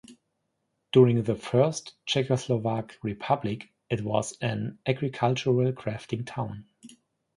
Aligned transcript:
During 0.91 1.21
the 1.21 1.35
first 1.35 1.93
Czechoslovak 2.07 2.93
republic, 3.03 3.69
it 3.87 4.01
was 4.03 4.35
an 4.41 4.79
agricultural-crafting 4.87 6.25
town. 6.25 6.65